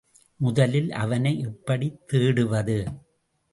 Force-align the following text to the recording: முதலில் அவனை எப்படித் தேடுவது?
முதலில் 0.37 0.91
அவனை 0.91 1.39
எப்படித் 1.39 1.99
தேடுவது? 2.13 2.79